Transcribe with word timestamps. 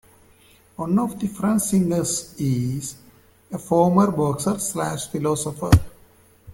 One 0.77 0.97
of 0.97 1.19
the 1.19 1.27
front 1.27 1.61
singers 1.61 2.33
is 2.39 2.95
a 3.51 3.59
former 3.59 4.09
boxer-slash-philosopher. 4.09 5.69